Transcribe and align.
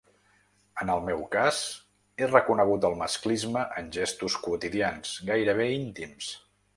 En 0.83 0.91
el 0.93 1.01
meu 1.09 1.19
cas, 1.35 1.59
he 2.23 2.29
reconegut 2.31 2.87
el 2.89 2.97
masclisme 3.03 3.65
en 3.83 3.91
gestos 3.99 4.39
quotidians, 4.47 5.13
gairebé 5.29 5.69
íntims. 5.77 6.33